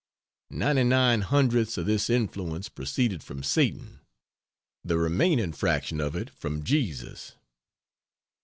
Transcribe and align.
Ninety 0.49 0.83
nine 0.83 1.21
hundredths 1.21 1.77
of 1.77 1.85
this 1.85 2.09
influence 2.09 2.69
proceeded 2.69 3.21
from 3.23 3.43
Satan, 3.43 3.99
the 4.83 4.97
remaining 4.97 5.53
fraction 5.53 6.01
of 6.01 6.15
it 6.15 6.31
from 6.31 6.63
Jesus. 6.63 7.35